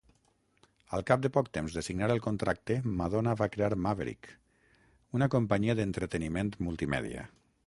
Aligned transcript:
Al 0.97 1.03
cap 1.09 1.19
de 1.25 1.29
poc 1.35 1.51
temps 1.57 1.75
de 1.79 1.83
signar 1.89 2.09
el 2.15 2.23
contracte, 2.29 2.79
Madonna 3.03 3.37
va 3.43 3.51
crear 3.57 3.71
Maverick, 3.89 4.33
una 5.21 5.33
companyia 5.37 5.81
d'entreteniment 5.83 6.55
multimèdia. 6.71 7.33